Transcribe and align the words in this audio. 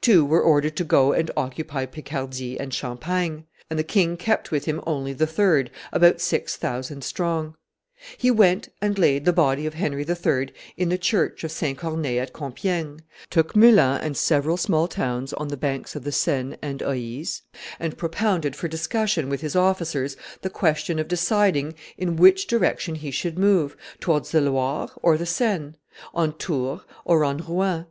Two 0.00 0.24
were 0.24 0.42
ordered 0.42 0.74
to 0.78 0.82
go 0.82 1.12
and 1.12 1.30
occupy 1.36 1.86
Picardy 1.86 2.58
and 2.58 2.74
Champagne; 2.74 3.44
and 3.70 3.78
the 3.78 3.84
king 3.84 4.16
kept 4.16 4.50
with 4.50 4.64
him 4.64 4.80
only 4.84 5.12
the 5.12 5.24
third, 5.24 5.70
about 5.92 6.20
six 6.20 6.56
thousand 6.56 7.04
strong. 7.04 7.54
He 8.16 8.28
went 8.28 8.70
and 8.82 8.98
laid 8.98 9.24
the 9.24 9.32
body 9.32 9.66
of 9.66 9.74
Henry 9.74 10.04
III. 10.04 10.48
in 10.76 10.88
the 10.88 10.98
church 10.98 11.44
of 11.44 11.52
St. 11.52 11.78
Corneille 11.78 12.20
at 12.20 12.32
Compiegne, 12.32 13.02
took 13.30 13.54
Meulan 13.54 14.00
and 14.00 14.16
several 14.16 14.56
small 14.56 14.88
towns 14.88 15.32
on 15.34 15.46
the 15.46 15.56
banks 15.56 15.94
of 15.94 16.02
the 16.02 16.10
Seine 16.10 16.56
and 16.60 16.82
Oise, 16.82 17.42
and 17.78 17.96
propounded 17.96 18.56
for 18.56 18.66
discussion 18.66 19.28
with 19.28 19.42
his 19.42 19.54
officers 19.54 20.16
the 20.42 20.50
question 20.50 20.98
of 20.98 21.06
deciding 21.06 21.76
in 21.96 22.16
which 22.16 22.48
direction 22.48 22.96
he 22.96 23.12
should 23.12 23.38
move, 23.38 23.76
towards 24.00 24.32
the 24.32 24.40
Loire 24.40 24.90
or 25.04 25.16
the 25.16 25.24
Seine, 25.24 25.74
on 26.12 26.32
Tours 26.32 26.80
or 27.04 27.22
on 27.22 27.38
Rouen. 27.38 27.86